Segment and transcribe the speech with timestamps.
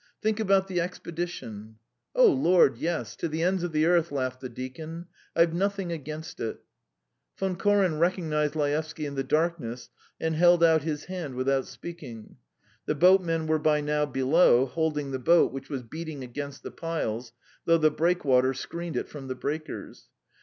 [0.19, 1.75] Think about the expedition."
[2.15, 3.15] "Oh Lord, yes!
[3.17, 5.05] to the ends of the earth," laughed the deacon.
[5.35, 6.59] "I've nothing against it."
[7.37, 12.37] Von Koren recognised Laevsky in the darkness, and held out his hand without speaking.
[12.87, 17.31] The boatmen were by now below, holding the boat, which was beating against the piles,
[17.65, 20.07] though the breakwater screened it from the breakers.